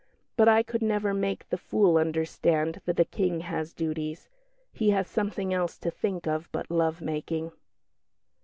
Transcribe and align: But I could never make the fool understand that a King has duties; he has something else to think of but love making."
But 0.35 0.47
I 0.47 0.63
could 0.63 0.81
never 0.81 1.13
make 1.13 1.47
the 1.47 1.59
fool 1.59 1.95
understand 1.99 2.81
that 2.85 2.99
a 2.99 3.05
King 3.05 3.41
has 3.41 3.71
duties; 3.71 4.29
he 4.73 4.89
has 4.89 5.07
something 5.07 5.53
else 5.53 5.77
to 5.77 5.91
think 5.91 6.25
of 6.25 6.51
but 6.51 6.71
love 6.71 7.01
making." 7.01 7.51